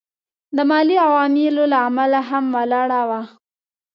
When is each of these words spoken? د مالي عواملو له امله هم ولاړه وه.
د 0.55 0.57
مالي 0.69 0.95
عواملو 1.05 1.63
له 1.71 1.77
امله 1.87 2.19
هم 2.29 2.45
ولاړه 2.57 3.01
وه. 3.09 3.21